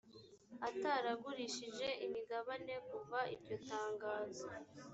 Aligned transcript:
ataragurishije 0.67 1.87
imigabane 2.05 2.73
kuva 2.89 3.19
iryo 3.33 3.55
tangazo 3.69 4.47